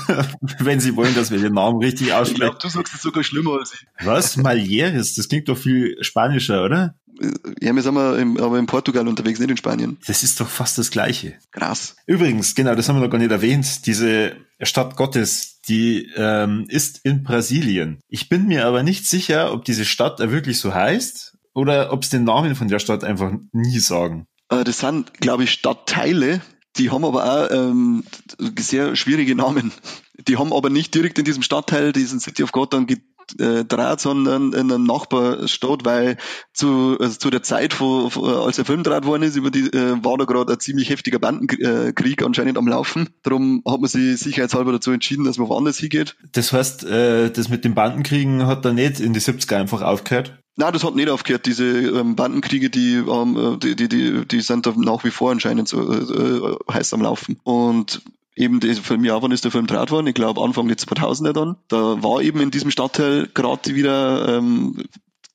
Wenn 0.58 0.80
Sie 0.80 0.96
wollen, 0.96 1.14
dass 1.14 1.30
wir 1.30 1.38
den 1.38 1.52
Namen 1.52 1.78
richtig 1.78 2.12
aussprechen. 2.12 2.32
Ich 2.32 2.40
glaube, 2.40 2.58
du 2.62 2.68
sagst 2.68 2.94
es 2.94 3.02
sogar 3.02 3.22
schlimmer 3.24 3.58
als 3.58 3.74
ich. 3.74 3.86
Was? 4.06 4.36
Malieris? 4.36 5.14
Das 5.16 5.28
klingt 5.28 5.48
doch 5.48 5.58
viel 5.58 6.02
spanischer, 6.02 6.64
oder? 6.64 6.94
Ja, 7.60 7.74
wir 7.74 7.82
sind 7.82 7.94
wir 7.94 8.18
im, 8.18 8.38
aber 8.38 8.58
in 8.58 8.64
Portugal 8.64 9.06
unterwegs, 9.06 9.38
nicht 9.38 9.50
in 9.50 9.56
Spanien. 9.58 9.98
Das 10.06 10.22
ist 10.22 10.40
doch 10.40 10.48
fast 10.48 10.78
das 10.78 10.90
Gleiche. 10.90 11.34
Krass. 11.50 11.96
Übrigens, 12.06 12.54
genau, 12.54 12.74
das 12.74 12.88
haben 12.88 12.96
wir 12.96 13.02
noch 13.02 13.10
gar 13.10 13.18
nicht 13.18 13.30
erwähnt. 13.30 13.86
Diese 13.86 14.36
Stadt 14.62 14.96
Gottes, 14.96 15.60
die 15.68 16.10
ähm, 16.16 16.64
ist 16.68 17.00
in 17.04 17.22
Brasilien. 17.22 17.98
Ich 18.08 18.30
bin 18.30 18.46
mir 18.46 18.64
aber 18.64 18.82
nicht 18.82 19.06
sicher, 19.06 19.52
ob 19.52 19.66
diese 19.66 19.84
Stadt 19.84 20.18
wirklich 20.18 20.58
so 20.58 20.72
heißt 20.72 21.36
oder 21.54 21.92
ob 21.92 22.02
es 22.02 22.10
den 22.10 22.24
Namen 22.24 22.54
von 22.54 22.68
der 22.68 22.78
Stadt 22.78 23.04
einfach 23.04 23.32
nie 23.52 23.78
sagen. 23.78 24.26
Äh, 24.48 24.64
das 24.64 24.80
sind, 24.80 25.14
glaube 25.14 25.44
ich, 25.44 25.50
Stadtteile, 25.50 26.40
die 26.76 26.90
haben 26.90 27.04
aber 27.04 27.24
auch 27.24 27.50
ähm, 27.50 28.04
sehr 28.58 28.94
schwierige 28.96 29.34
Namen. 29.34 29.72
Die 30.28 30.36
haben 30.36 30.52
aber 30.52 30.70
nicht 30.70 30.94
direkt 30.94 31.18
in 31.18 31.24
diesem 31.24 31.42
Stadtteil 31.42 31.92
diesen 31.92 32.20
City 32.20 32.42
of 32.42 32.52
God 32.52 32.72
dann 32.72 32.86
gedreht, 32.86 34.00
sondern 34.00 34.52
in 34.52 34.72
einem 34.72 34.84
Nachbarstadt, 34.84 35.84
weil 35.84 36.16
zu, 36.52 36.96
also 37.00 37.18
zu 37.18 37.30
der 37.30 37.42
Zeit, 37.42 37.80
wo, 37.80 38.06
als 38.44 38.56
der 38.56 38.64
Film 38.64 38.82
gedreht 38.82 39.04
worden 39.04 39.24
ist, 39.24 39.36
über 39.36 39.50
die, 39.50 39.66
äh, 39.72 40.04
war 40.04 40.16
da 40.16 40.24
gerade 40.26 40.52
ein 40.52 40.60
ziemlich 40.60 40.90
heftiger 40.90 41.18
Bandenkrieg 41.18 42.22
anscheinend 42.22 42.56
am 42.56 42.68
Laufen. 42.68 43.08
Darum 43.22 43.62
hat 43.66 43.80
man 43.80 43.88
sich 43.88 44.18
sicherheitshalber 44.20 44.72
dazu 44.72 44.92
entschieden, 44.92 45.24
dass 45.24 45.38
man 45.38 45.48
woanders 45.48 45.78
hingeht. 45.78 46.16
Das 46.32 46.52
heißt, 46.52 46.84
äh, 46.84 47.30
das 47.30 47.48
mit 47.48 47.64
den 47.64 47.74
Bandenkriegen 47.74 48.46
hat 48.46 48.64
da 48.64 48.72
nicht 48.72 49.00
in 49.00 49.12
die 49.12 49.20
70er 49.20 49.56
einfach 49.56 49.82
aufgehört? 49.82 50.39
Nein, 50.60 50.74
das 50.74 50.84
hat 50.84 50.94
nicht 50.94 51.08
aufgehört. 51.08 51.46
Diese 51.46 51.64
ähm, 51.64 52.16
Bandenkriege, 52.16 52.68
die, 52.68 52.96
ähm, 52.96 53.58
die, 53.62 53.74
die, 53.74 53.88
die, 53.88 54.26
die 54.26 54.40
sind 54.42 54.66
da 54.66 54.74
nach 54.76 55.04
wie 55.04 55.10
vor 55.10 55.30
anscheinend 55.30 55.68
so 55.68 55.90
äh, 55.90 56.54
heiß 56.70 56.92
am 56.92 57.00
Laufen. 57.00 57.40
Und 57.44 58.02
eben 58.36 58.60
das 58.60 58.78
Film 58.78 59.02
Japan 59.02 59.32
ist 59.32 59.44
der 59.44 59.52
Film 59.52 59.66
draht 59.66 59.90
worden, 59.90 60.06
ich 60.08 60.14
glaube 60.14 60.42
Anfang 60.42 60.68
der 60.68 60.76
2000er 60.76 61.32
dann. 61.32 61.56
Da 61.68 62.02
war 62.02 62.20
eben 62.20 62.40
in 62.40 62.50
diesem 62.50 62.70
Stadtteil 62.70 63.30
gerade 63.32 63.74
wieder 63.74 64.36
ähm, 64.36 64.84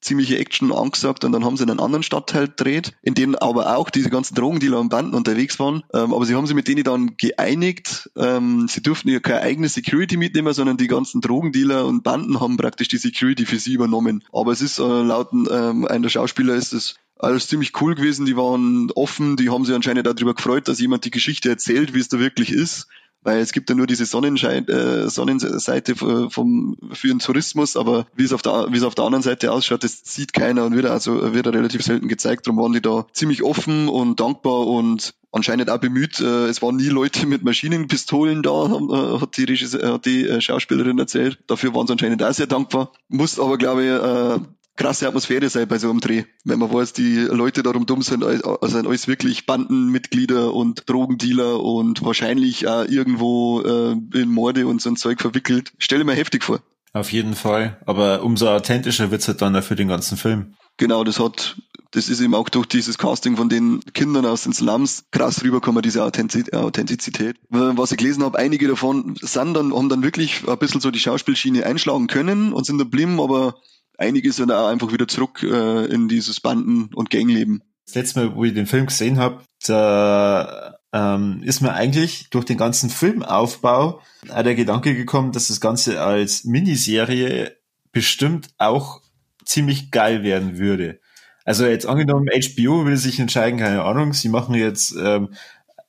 ziemliche 0.06 0.38
Action 0.38 0.72
angesagt 0.72 1.24
und 1.24 1.32
dann 1.32 1.44
haben 1.44 1.58
sie 1.58 1.64
in 1.64 1.70
einen 1.70 1.80
anderen 1.80 2.04
Stadtteil 2.04 2.48
gedreht, 2.48 2.94
in 3.02 3.14
dem 3.14 3.36
aber 3.36 3.76
auch 3.76 3.90
diese 3.90 4.10
ganzen 4.10 4.36
Drogendealer 4.36 4.80
und 4.80 4.90
Banden 4.90 5.16
unterwegs 5.16 5.60
waren. 5.60 5.84
Ähm, 5.94 6.14
aber 6.14 6.26
sie 6.26 6.36
haben 6.36 6.48
sich 6.48 6.56
mit 6.56 6.68
denen 6.68 6.84
dann 6.84 7.18
geeinigt. 7.18 8.10
Ähm, 8.16 8.68
sie 8.68 8.82
durften 8.82 9.10
ja 9.10 9.20
keine 9.20 9.42
eigene 9.42 9.68
Security 9.68 10.18
mitnehmen, 10.18 10.54
sondern 10.54 10.78
die 10.78 10.88
ganzen 10.88 11.22
Drogendealer 11.22 11.86
und 11.86 12.04
Banden 12.04 12.40
haben 12.40 12.58
praktisch 12.58 12.88
die 12.88 12.98
Security 12.98 13.46
für 13.46 13.60
sie 13.60 13.74
übernommen. 13.74 14.24
Aber 14.32 14.52
es 14.52 14.62
ist 14.62 14.80
äh, 14.80 14.84
laut 14.84 15.30
ähm, 15.34 15.86
einer 15.88 16.10
Schauspieler 16.10 16.56
ist 16.56 16.74
es 16.74 16.96
alles 17.18 17.48
ziemlich 17.48 17.80
cool 17.82 17.96
gewesen. 17.96 18.26
Die 18.26 18.38
waren 18.38 18.92
offen, 18.92 19.38
die 19.38 19.50
haben 19.50 19.66
sich 19.66 19.76
anscheinend 19.76 20.06
darüber 20.06 20.34
gefreut, 20.34 20.68
dass 20.68 20.80
jemand 20.80 21.06
die 21.06 21.12
Geschichte 21.12 21.50
erzählt, 21.50 21.94
wie 21.94 22.00
es 22.00 22.10
da 22.10 22.20
wirklich 22.20 22.52
ist 22.52 22.88
weil 23.26 23.40
es 23.40 23.52
gibt 23.52 23.70
ja 23.70 23.76
nur 23.76 23.88
diese 23.88 24.06
Sonnenschein, 24.06 24.68
äh, 24.68 25.10
Sonnenseite 25.10 25.96
vom, 25.96 26.78
für 26.94 27.08
den 27.08 27.20
Tourismus, 27.20 27.76
aber 27.76 28.06
wie 28.16 28.24
es 28.24 28.32
auf 28.32 28.44
der, 28.44 28.68
wie 28.70 28.78
es 28.78 28.84
auf 28.84 28.94
der 28.94 29.04
anderen 29.04 29.24
Seite 29.24 29.52
ausschaut, 29.52 29.84
das 29.84 30.02
sieht 30.04 30.32
keiner 30.32 30.64
und 30.64 30.76
wird 30.76 30.86
also, 30.86 31.34
wird 31.34 31.48
relativ 31.48 31.82
selten 31.82 32.08
gezeigt. 32.08 32.46
Darum 32.46 32.62
waren 32.62 32.74
die 32.74 32.82
da 32.82 33.08
ziemlich 33.14 33.42
offen 33.42 33.90
und 33.90 34.20
dankbar 34.20 34.68
und 34.68 35.16
anscheinend 35.32 35.72
auch 35.72 35.80
bemüht. 35.80 36.20
Äh, 36.20 36.46
es 36.46 36.62
waren 36.62 36.76
nie 36.76 36.90
Leute 36.90 37.26
mit 37.26 37.44
Maschinenpistolen 37.44 38.44
da, 38.44 38.66
äh, 38.66 39.20
hat 39.20 39.38
die, 39.38 39.46
Regisseur, 39.46 39.94
hat 39.94 40.06
die 40.06 40.28
äh, 40.28 40.40
Schauspielerin 40.40 41.00
erzählt. 41.00 41.40
Dafür 41.48 41.74
waren 41.74 41.88
sie 41.88 41.94
anscheinend 41.94 42.22
auch 42.22 42.34
sehr 42.34 42.48
dankbar. 42.48 42.92
Muss 43.10 43.40
aber, 43.40 43.58
glaube 43.58 43.86
ich, 43.86 44.42
krasse 44.76 45.08
Atmosphäre 45.08 45.50
sein 45.50 45.68
bei 45.68 45.78
so 45.78 45.90
einem 45.90 46.00
Dreh. 46.00 46.24
Wenn 46.44 46.60
man 46.60 46.74
weiß, 46.74 46.94
die 46.94 47.18
Leute 47.18 47.64
darum 47.64 47.86
dumm 47.86 48.02
sind, 48.02 48.24
also 48.24 48.58
sind 48.64 48.88
alles 48.88 49.08
wirklich 49.08 49.46
Bandenmitglieder 49.46 50.54
und 50.54 50.90
Drogendealer 50.90 51.62
und 51.62 52.04
wahrscheinlich 52.04 52.68
auch 52.68 52.86
irgendwo 52.86 53.62
äh, 53.62 53.92
in 54.20 54.30
Morde 54.30 54.68
und 54.68 54.82
so 54.82 54.90
ein 54.90 54.98
Zeug 54.98 55.22
verwickelt. 55.22 55.72
Stelle 55.78 56.04
mir 56.04 56.14
heftig 56.14 56.44
vor. 56.44 56.60
Auf 56.94 57.12
jeden 57.12 57.36
Fall. 57.36 57.78
Aber 57.86 58.24
umso 58.24 58.48
authentischer 58.48 59.12
wird's 59.12 59.28
halt 59.28 59.42
dann 59.42 59.62
für 59.62 59.76
den 59.76 59.90
ganzen 59.90 60.18
Film. 60.18 60.56
Genau, 60.78 61.04
das 61.04 61.20
hat, 61.20 61.58
das 61.92 62.10
ist 62.10 62.20
eben 62.22 62.36
auch 62.36 62.50
durch 62.50 62.68
dieses 62.68 62.98
Casting 62.98 63.38
von 63.38 63.50
den 63.50 63.82
Kindern 63.94 64.26
aus 64.26 64.44
den 64.44 64.54
Slums 64.54 65.06
krass 65.12 65.44
rübergekommen, 65.44 65.82
diese 65.82 66.04
Authentizität. 66.04 67.38
Was 67.50 67.92
ich 67.92 67.98
gelesen 67.98 68.24
habe, 68.24 68.38
einige 68.38 68.68
davon 68.68 69.16
sind 69.22 69.54
dann, 69.56 69.74
haben 69.74 69.90
dann 69.90 70.04
wirklich 70.04 70.48
ein 70.48 70.58
bisschen 70.58 70.82
so 70.82 70.92
die 70.92 71.00
Schauspielschiene 71.00 71.66
einschlagen 71.66 72.08
können 72.08 72.52
und 72.52 72.66
sind 72.66 72.78
da 72.78 72.84
blieben, 72.84 73.22
aber 73.22 73.56
einige 73.98 74.32
sind 74.32 74.52
auch 74.52 74.68
einfach 74.68 74.92
wieder 74.92 75.08
zurück 75.08 75.44
äh, 75.44 75.86
in 75.86 76.08
dieses 76.08 76.40
Banden- 76.40 76.94
und 76.94 77.10
Gangleben. 77.10 77.64
Das 77.86 77.96
letzte 77.96 78.20
Mal, 78.20 78.36
wo 78.36 78.44
ich 78.44 78.54
den 78.54 78.66
Film 78.66 78.88
gesehen 78.88 79.18
habe, 79.18 79.44
da 79.66 80.76
ähm, 80.92 81.42
ist 81.44 81.62
mir 81.62 81.74
eigentlich 81.74 82.30
durch 82.30 82.46
den 82.46 82.58
ganzen 82.58 82.90
Filmaufbau 82.90 84.02
auch 84.30 84.44
der 84.44 84.56
Gedanke 84.56 84.96
gekommen, 84.96 85.32
dass 85.32 85.50
das 85.50 85.62
Ganze 85.62 86.02
als 86.02 86.46
Miniserie 86.46 87.56
bestimmt 87.92 88.50
auch 88.58 89.02
ziemlich 89.46 89.92
geil 89.92 90.24
werden 90.24 90.58
würde. 90.58 91.00
Also 91.44 91.66
jetzt 91.66 91.86
angenommen, 91.86 92.28
HBO 92.28 92.86
will 92.86 92.98
sich 92.98 93.20
entscheiden, 93.20 93.60
keine 93.60 93.84
Ahnung, 93.84 94.14
sie 94.14 94.30
machen 94.30 94.56
jetzt 94.56 94.96
ähm, 95.00 95.34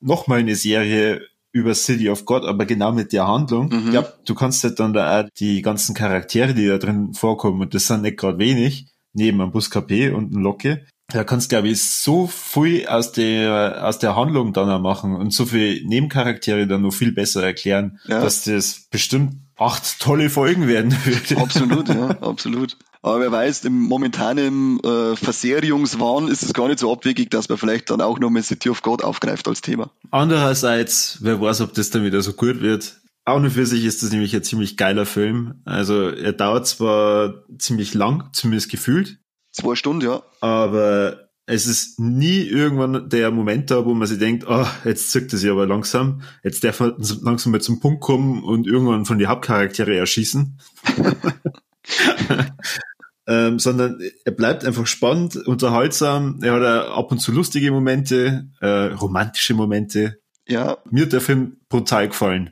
nochmal 0.00 0.40
eine 0.40 0.54
Serie 0.54 1.22
über 1.56 1.74
City 1.74 2.10
of 2.10 2.26
God, 2.26 2.44
aber 2.44 2.66
genau 2.66 2.92
mit 2.92 3.12
der 3.12 3.26
Handlung. 3.26 3.70
Mhm. 3.70 3.92
Ja, 3.92 4.06
du 4.26 4.34
kannst 4.34 4.62
halt 4.62 4.78
dann 4.78 4.92
da 4.92 5.20
auch 5.20 5.28
die 5.38 5.62
ganzen 5.62 5.94
Charaktere, 5.94 6.52
die 6.52 6.66
da 6.66 6.76
drin 6.76 7.14
vorkommen, 7.14 7.62
und 7.62 7.74
das 7.74 7.86
sind 7.86 8.02
nicht 8.02 8.18
gerade 8.18 8.38
wenig, 8.38 8.88
neben 9.14 9.40
einem 9.40 9.52
Bus 9.52 9.70
KP 9.70 10.10
und 10.10 10.34
einem 10.34 10.42
Locke. 10.42 10.84
Da 11.08 11.24
kannst, 11.24 11.48
glaube 11.48 11.68
ich, 11.68 11.82
so 11.82 12.26
viel 12.26 12.86
aus 12.88 13.12
der, 13.12 13.86
aus 13.86 13.98
der 13.98 14.16
Handlung 14.16 14.52
dann 14.52 14.68
auch 14.68 14.80
machen 14.80 15.14
und 15.14 15.32
so 15.32 15.46
viele 15.46 15.86
Nebencharaktere 15.86 16.66
dann 16.66 16.82
noch 16.82 16.92
viel 16.92 17.12
besser 17.12 17.42
erklären, 17.42 18.00
ja. 18.06 18.20
dass 18.20 18.44
das 18.44 18.86
bestimmt 18.90 19.36
acht 19.56 20.00
tolle 20.00 20.28
Folgen 20.28 20.68
werden 20.68 20.92
würde. 21.04 21.40
Absolut, 21.40 21.88
ja, 21.88 22.08
absolut. 22.20 22.76
Aber 23.06 23.20
wer 23.20 23.30
weiß, 23.30 23.64
im 23.66 23.82
momentanen 23.82 24.80
äh, 24.80 25.14
Verserierungswahn 25.14 26.26
ist 26.26 26.42
es 26.42 26.52
gar 26.52 26.66
nicht 26.66 26.80
so 26.80 26.92
abwegig, 26.92 27.30
dass 27.30 27.48
man 27.48 27.56
vielleicht 27.56 27.88
dann 27.88 28.00
auch 28.00 28.18
noch 28.18 28.30
mal 28.30 28.42
City 28.42 28.68
of 28.68 28.82
God 28.82 29.04
aufgreift 29.04 29.46
als 29.46 29.60
Thema. 29.60 29.92
Andererseits, 30.10 31.18
wer 31.20 31.40
weiß, 31.40 31.60
ob 31.60 31.72
das 31.72 31.90
dann 31.90 32.02
wieder 32.02 32.20
so 32.20 32.32
gut 32.32 32.60
wird. 32.62 33.00
Auch 33.24 33.38
nur 33.38 33.52
für 33.52 33.64
sich 33.64 33.84
ist 33.84 34.02
das 34.02 34.10
nämlich 34.10 34.34
ein 34.34 34.42
ziemlich 34.42 34.76
geiler 34.76 35.06
Film. 35.06 35.60
Also 35.64 36.08
er 36.08 36.32
dauert 36.32 36.66
zwar 36.66 37.44
ziemlich 37.58 37.94
lang, 37.94 38.28
zumindest 38.32 38.72
gefühlt. 38.72 39.20
Zwei 39.52 39.76
Stunden, 39.76 40.04
ja. 40.04 40.24
Aber 40.40 41.28
es 41.46 41.68
ist 41.68 42.00
nie 42.00 42.40
irgendwann 42.40 43.08
der 43.08 43.30
Moment 43.30 43.70
da, 43.70 43.84
wo 43.84 43.94
man 43.94 44.08
sich 44.08 44.18
denkt, 44.18 44.46
oh, 44.48 44.66
jetzt 44.84 45.12
zückt 45.12 45.32
es 45.32 45.42
sich 45.42 45.50
aber 45.52 45.68
langsam. 45.68 46.22
Jetzt 46.42 46.64
darf 46.64 46.80
man 46.80 46.96
langsam 47.22 47.52
mal 47.52 47.60
zum 47.60 47.78
Punkt 47.78 48.00
kommen 48.00 48.42
und 48.42 48.66
irgendwann 48.66 49.04
von 49.04 49.20
die 49.20 49.28
Hauptcharaktere 49.28 49.96
erschießen. 49.96 50.58
ähm, 53.26 53.58
sondern 53.58 54.00
er 54.24 54.32
bleibt 54.32 54.64
einfach 54.64 54.86
spannend, 54.86 55.36
unterhaltsam. 55.36 56.38
Er 56.42 56.54
hat 56.54 56.88
ab 56.88 57.10
und 57.10 57.18
zu 57.18 57.32
lustige 57.32 57.70
Momente, 57.70 58.48
äh, 58.60 58.66
romantische 58.66 59.54
Momente. 59.54 60.20
Ja. 60.46 60.78
Mir 60.90 61.04
hat 61.04 61.12
der 61.12 61.20
Film 61.20 61.56
brutal 61.68 62.08
gefallen. 62.08 62.50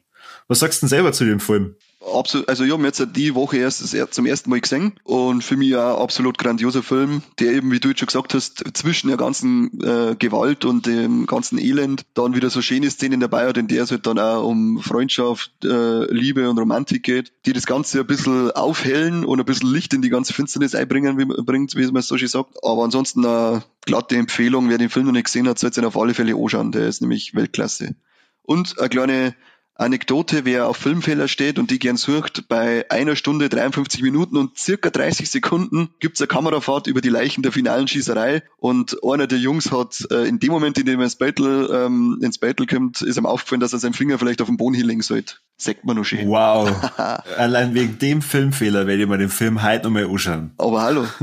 Was 0.49 0.59
sagst 0.59 0.83
du 0.83 0.87
denn 0.87 0.91
selber 0.91 1.13
zu 1.13 1.25
dem 1.25 1.41
Film? 1.41 1.77
Absolut, 2.13 2.49
also 2.49 2.65
ich 2.65 2.73
habe 2.73 2.83
jetzt 2.85 3.07
die 3.15 3.35
Woche 3.35 3.59
erst 3.59 3.97
zum 4.13 4.27
ersten 4.27 4.51
Mal 4.51 4.61
gesehen 4.61 4.95
und 5.05 5.43
für 5.43 5.57
mich 5.57 5.75
ein 5.75 5.81
absolut 5.81 6.39
grandioser 6.39 6.83
Film, 6.83 7.23
der 7.39 7.53
eben, 7.53 7.71
wie 7.71 7.81
du 7.81 7.89
jetzt 7.89 8.01
schon 8.01 8.07
gesagt 8.07 8.35
hast, 8.35 8.65
zwischen 8.77 9.09
der 9.09 9.17
ganzen 9.17 9.81
äh, 9.83 10.17
Gewalt 10.17 10.65
und 10.65 10.87
dem 10.87 11.27
ganzen 11.27 11.59
Elend 11.59 12.05
dann 12.15 12.35
wieder 12.35 12.51
so 12.51 12.63
schöne 12.63 12.91
Szenen 12.91 13.21
dabei 13.21 13.47
hat, 13.47 13.57
in 13.57 13.69
der 13.69 13.85
es 13.85 13.91
halt 13.91 14.07
dann 14.07 14.19
auch 14.19 14.47
um 14.47 14.81
Freundschaft, 14.81 15.53
äh, 15.65 16.05
Liebe 16.13 16.49
und 16.49 16.59
Romantik 16.59 17.03
geht, 17.03 17.33
die 17.47 17.53
das 17.53 17.67
Ganze 17.67 18.01
ein 18.01 18.07
bisschen 18.07 18.51
aufhellen 18.53 19.25
und 19.25 19.41
ein 19.41 19.47
bisschen 19.47 19.73
Licht 19.73 19.95
in 19.95 20.03
die 20.03 20.11
ganze 20.11 20.33
Finsternis 20.33 20.75
einbringen, 20.75 21.19
wie, 21.19 21.25
bringt, 21.43 21.75
wie 21.77 21.87
man 21.87 21.97
es 21.97 22.09
so 22.09 22.19
schön 22.19 22.29
sagt. 22.29 22.57
Aber 22.63 22.85
ansonsten 22.85 23.25
eine 23.25 23.63
glatte 23.85 24.17
Empfehlung, 24.17 24.69
wer 24.69 24.79
den 24.79 24.91
Film 24.91 25.07
noch 25.07 25.13
nicht 25.13 25.27
gesehen 25.27 25.49
hat, 25.49 25.59
sollte 25.59 25.81
ihn 25.81 25.87
auf 25.87 25.97
alle 25.97 26.15
Fälle 26.15 26.35
anschauen, 26.35 26.73
der 26.73 26.89
ist 26.89 27.01
nämlich 27.01 27.35
Weltklasse. 27.35 27.95
Und 28.43 28.79
eine 28.79 28.89
kleine 28.91 29.35
Anekdote, 29.77 30.45
wer 30.45 30.69
auf 30.69 30.77
Filmfehler 30.77 31.27
steht 31.27 31.59
und 31.59 31.71
die 31.71 31.81
gern 31.81 31.97
sucht, 31.97 32.49
bei 32.49 32.89
einer 32.91 33.17
Stunde 33.17 33.49
53 33.49 34.03
Minuten 34.03 34.37
und 34.37 34.57
circa 34.57 34.91
30 34.91 35.29
Sekunden 35.29 35.91
gibt's 35.99 36.21
eine 36.21 36.29
Kamerafahrt 36.29 36.87
über 36.87 37.01
die 37.01 37.09
Leichen 37.09 37.43
der 37.43 37.51
finalen 37.51 37.89
Schießerei 37.89 38.45
und 38.59 38.97
einer 39.03 39.27
der 39.27 39.39
Jungs 39.39 39.73
hat 39.73 40.07
äh, 40.13 40.29
in 40.29 40.39
dem 40.39 40.53
Moment, 40.53 40.79
in 40.79 40.87
dem 40.87 41.01
er 41.01 41.05
ins 41.05 41.17
Battle, 41.17 41.69
ähm, 41.73 42.21
ins 42.23 42.39
Battle 42.39 42.67
kommt, 42.67 43.03
ist 43.03 43.17
ihm 43.17 43.27
aufgefallen, 43.27 43.61
dass 43.61 43.73
er 43.73 43.81
seinen 43.81 43.95
Finger 43.95 44.19
vielleicht 44.19 44.41
auf 44.41 44.49
den 44.49 44.57
Boden 44.57 44.75
hinlegen 44.75 45.03
sollte. 45.03 45.37
Sagt 45.57 45.85
man 45.85 45.97
noch 45.97 46.05
schön. 46.05 46.29
Wow. 46.29 46.69
Allein 47.39 47.75
wegen 47.75 47.99
dem 47.99 48.23
Filmfehler 48.23 48.87
werde 48.89 49.03
ich 49.03 49.09
mir 49.09 49.19
den 49.19 49.29
Film 49.29 49.63
heute 49.63 49.85
nochmal 49.85 50.07
anschauen. 50.07 50.53
Aber 50.59 50.83
hallo. 50.83 51.07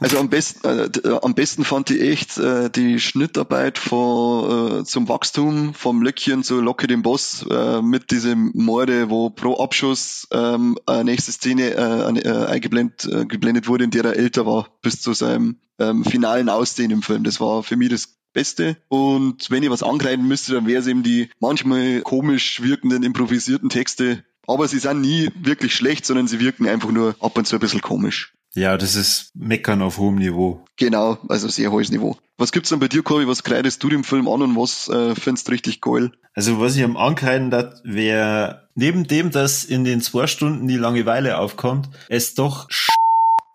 Also 0.00 0.18
am 0.18 0.30
besten, 0.30 0.66
äh, 0.66 0.86
äh, 1.08 1.18
am 1.22 1.34
besten 1.34 1.64
fand 1.64 1.88
ich 1.90 2.00
echt 2.00 2.36
äh, 2.36 2.68
die 2.70 2.98
Schnittarbeit 2.98 3.78
von, 3.78 4.80
äh, 4.80 4.84
zum 4.84 5.08
Wachstum 5.08 5.74
vom 5.74 6.02
Löckchen 6.02 6.42
zu 6.42 6.60
Locke 6.60 6.88
dem 6.88 7.02
Boss 7.02 7.46
äh, 7.48 7.80
mit 7.82 8.10
diesem 8.10 8.50
Morde, 8.52 9.10
wo 9.10 9.30
pro 9.30 9.62
Abschuss 9.62 10.26
ähm, 10.32 10.76
eine 10.86 11.04
nächste 11.04 11.30
Szene 11.30 11.74
äh, 11.76 12.18
äh, 12.18 12.46
eingeblendet 12.46 13.04
äh, 13.04 13.26
geblendet 13.26 13.68
wurde, 13.68 13.84
in 13.84 13.92
der 13.92 14.04
er 14.04 14.16
älter 14.16 14.44
war, 14.44 14.70
bis 14.82 15.00
zu 15.00 15.12
seinem 15.12 15.60
ähm, 15.78 16.04
finalen 16.04 16.48
Aussehen 16.48 16.90
im 16.90 17.02
Film. 17.02 17.22
Das 17.22 17.40
war 17.40 17.62
für 17.62 17.76
mich 17.76 17.90
das 17.90 18.08
Beste. 18.32 18.76
Und 18.88 19.50
wenn 19.50 19.62
ich 19.62 19.70
was 19.70 19.82
angreifen 19.82 20.26
müsste, 20.26 20.54
dann 20.54 20.66
wäre 20.66 20.80
es 20.80 20.86
eben 20.86 21.02
die 21.02 21.30
manchmal 21.40 22.02
komisch 22.02 22.62
wirkenden, 22.62 23.02
improvisierten 23.02 23.68
Texte. 23.68 24.24
Aber 24.46 24.66
sie 24.68 24.78
sind 24.78 25.00
nie 25.00 25.30
wirklich 25.40 25.74
schlecht, 25.74 26.04
sondern 26.04 26.26
sie 26.26 26.40
wirken 26.40 26.66
einfach 26.66 26.90
nur 26.90 27.14
ab 27.20 27.36
und 27.36 27.46
zu 27.46 27.56
ein 27.56 27.60
bisschen 27.60 27.80
komisch. 27.80 28.34
Ja, 28.54 28.76
das 28.76 28.96
ist 28.96 29.30
Meckern 29.34 29.80
auf 29.80 29.96
hohem 29.96 30.16
Niveau. 30.16 30.64
Genau, 30.76 31.18
also 31.28 31.48
sehr 31.48 31.72
hohes 31.72 31.90
Niveau. 31.90 32.18
Was 32.36 32.52
gibt's 32.52 32.68
denn 32.68 32.80
bei 32.80 32.88
dir, 32.88 33.02
Corey? 33.02 33.26
Was 33.26 33.44
kreidest 33.44 33.82
du 33.82 33.88
dem 33.88 34.04
Film 34.04 34.28
an 34.28 34.42
und 34.42 34.56
was 34.56 34.88
äh, 34.88 35.14
findest 35.14 35.48
du 35.48 35.52
richtig 35.52 35.80
geil? 35.80 36.12
Also 36.34 36.60
was 36.60 36.76
ich 36.76 36.84
am 36.84 36.98
Ankreiden 36.98 37.50
dat 37.50 37.80
wäre, 37.84 38.68
neben 38.74 39.06
dem, 39.06 39.30
dass 39.30 39.64
in 39.64 39.84
den 39.84 40.02
zwei 40.02 40.26
Stunden 40.26 40.68
die 40.68 40.76
Langeweile 40.76 41.38
aufkommt, 41.38 41.88
es 42.08 42.34
doch 42.34 42.68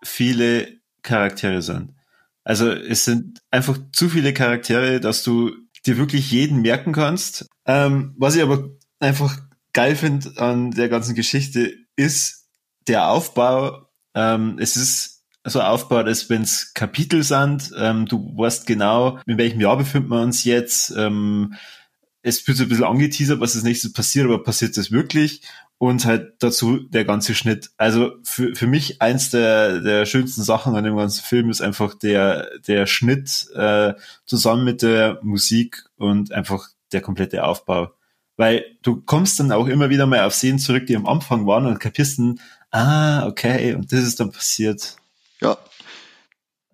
viele 0.02 0.78
Charaktere 1.02 1.62
sind. 1.62 1.94
Also 2.48 2.70
es 2.70 3.04
sind 3.04 3.42
einfach 3.50 3.78
zu 3.92 4.08
viele 4.08 4.32
Charaktere, 4.32 5.00
dass 5.00 5.22
du 5.22 5.52
dir 5.84 5.98
wirklich 5.98 6.30
jeden 6.30 6.62
merken 6.62 6.94
kannst. 6.94 7.46
Ähm, 7.66 8.14
was 8.16 8.36
ich 8.36 8.42
aber 8.42 8.70
einfach 9.00 9.38
geil 9.74 9.94
finde 9.94 10.32
an 10.38 10.70
der 10.70 10.88
ganzen 10.88 11.14
Geschichte 11.14 11.74
ist 11.94 12.48
der 12.86 13.10
Aufbau. 13.10 13.90
Ähm, 14.14 14.56
es 14.58 14.78
ist 14.78 15.26
so 15.44 15.60
aufgebaut, 15.60 16.06
als 16.06 16.30
wenn 16.30 16.40
es 16.40 16.72
Kapitel 16.72 17.22
sind. 17.22 17.70
Ähm, 17.76 18.06
du 18.06 18.34
weißt 18.34 18.66
genau, 18.66 19.18
in 19.26 19.36
welchem 19.36 19.60
Jahr 19.60 19.76
befinden 19.76 20.08
wir 20.08 20.22
uns 20.22 20.44
jetzt. 20.44 20.90
Ähm, 20.96 21.52
es 22.22 22.48
wird 22.48 22.56
so 22.56 22.62
ein 22.62 22.70
bisschen 22.70 22.86
angeteasert, 22.86 23.40
was 23.40 23.56
als 23.56 23.64
nächstes 23.64 23.92
passiert, 23.92 24.24
aber 24.24 24.42
passiert 24.42 24.74
das 24.78 24.90
wirklich? 24.90 25.42
Und 25.78 26.04
halt 26.04 26.34
dazu 26.40 26.78
der 26.78 27.04
ganze 27.04 27.34
Schnitt. 27.34 27.70
Also 27.76 28.12
für, 28.24 28.54
für 28.54 28.66
mich 28.66 29.00
eins 29.00 29.30
der, 29.30 29.80
der 29.80 30.06
schönsten 30.06 30.42
Sachen 30.42 30.74
an 30.74 30.84
dem 30.84 30.96
ganzen 30.96 31.22
Film 31.22 31.50
ist 31.50 31.60
einfach 31.60 31.94
der, 31.94 32.58
der 32.66 32.86
Schnitt 32.86 33.46
äh, 33.54 33.94
zusammen 34.26 34.64
mit 34.64 34.82
der 34.82 35.20
Musik 35.22 35.84
und 35.96 36.32
einfach 36.32 36.68
der 36.92 37.00
komplette 37.00 37.44
Aufbau. 37.44 37.92
Weil 38.36 38.64
du 38.82 39.00
kommst 39.00 39.38
dann 39.40 39.52
auch 39.52 39.66
immer 39.66 39.90
wieder 39.90 40.06
mal 40.06 40.20
auf 40.24 40.34
Szenen 40.34 40.58
zurück, 40.58 40.86
die 40.86 40.96
am 40.96 41.06
Anfang 41.06 41.46
waren 41.46 41.66
und 41.66 41.80
kapierst 41.80 42.18
dann, 42.18 42.40
ah, 42.70 43.26
okay, 43.26 43.74
und 43.74 43.92
das 43.92 44.00
ist 44.00 44.20
dann 44.20 44.32
passiert. 44.32 44.96
Ja, 45.40 45.58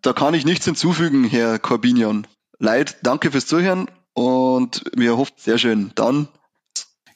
da 0.00 0.12
kann 0.12 0.34
ich 0.34 0.44
nichts 0.44 0.64
hinzufügen, 0.64 1.24
Herr 1.24 1.58
Corbinian. 1.58 2.26
Leid, 2.58 2.96
danke 3.02 3.30
fürs 3.30 3.46
Zuhören 3.46 3.88
und 4.14 4.84
wir 4.94 5.16
hoffen, 5.16 5.34
sehr 5.36 5.58
schön. 5.58 5.92
Dann 5.94 6.28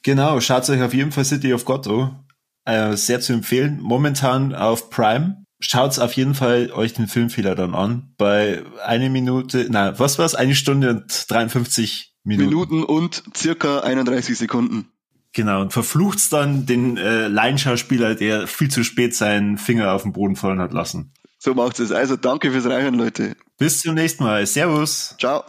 Genau, 0.03 0.39
schaut 0.39 0.69
euch 0.69 0.81
auf 0.81 0.93
jeden 0.93 1.11
Fall 1.11 1.25
City 1.25 1.53
of 1.53 1.65
God 1.65 1.87
an. 1.87 2.25
Äh, 2.65 2.95
sehr 2.95 3.19
zu 3.19 3.33
empfehlen. 3.33 3.79
Momentan 3.81 4.53
auf 4.53 4.89
Prime. 4.89 5.43
Schaut 5.59 5.99
auf 5.99 6.13
jeden 6.13 6.35
Fall 6.35 6.71
euch 6.71 6.93
den 6.93 7.07
Filmfehler 7.07 7.55
dann 7.55 7.75
an. 7.75 8.13
Bei 8.17 8.63
eine 8.85 9.09
Minute, 9.09 9.67
na, 9.69 9.99
was 9.99 10.17
war's? 10.19 10.35
Eine 10.35 10.55
Stunde 10.55 10.89
und 10.89 11.25
53 11.29 12.13
Minuten. 12.23 12.49
Minuten 12.49 12.83
und 12.83 13.23
circa 13.35 13.81
31 13.81 14.37
Sekunden. 14.37 14.91
Genau, 15.33 15.61
und 15.61 15.73
verflucht's 15.73 16.29
dann 16.29 16.65
den 16.65 16.97
äh, 16.97 17.27
Laienschauspieler, 17.27 18.15
der 18.15 18.47
viel 18.47 18.69
zu 18.69 18.83
spät 18.83 19.15
seinen 19.15 19.57
Finger 19.57 19.91
auf 19.91 20.03
den 20.03 20.13
Boden 20.13 20.35
fallen 20.35 20.59
hat 20.59 20.73
lassen. 20.73 21.13
So 21.37 21.53
macht's 21.53 21.79
es. 21.79 21.91
Also 21.91 22.15
danke 22.15 22.51
fürs 22.51 22.65
Reichen, 22.65 22.95
Leute. 22.95 23.35
Bis 23.57 23.81
zum 23.81 23.95
nächsten 23.95 24.23
Mal. 24.23 24.45
Servus. 24.45 25.15
Ciao. 25.19 25.43